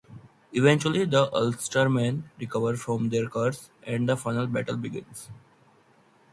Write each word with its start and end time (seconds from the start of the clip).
Eventually 0.53 1.05
the 1.05 1.27
Ulstermen 1.29 2.23
recover 2.39 2.75
from 2.75 3.09
their 3.09 3.29
curse, 3.29 3.69
and 3.83 4.09
the 4.09 4.17
final 4.17 4.47
battle 4.47 4.75
begins. 4.75 5.29